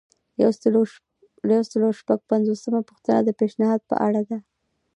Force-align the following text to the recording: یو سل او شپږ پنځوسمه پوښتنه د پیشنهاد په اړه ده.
یو 1.51 1.61
سل 1.69 1.81
او 1.87 1.91
شپږ 1.99 2.19
پنځوسمه 2.31 2.79
پوښتنه 2.89 3.19
د 3.23 3.29
پیشنهاد 3.39 3.81
په 3.89 3.95
اړه 4.07 4.21
ده. 4.29 4.37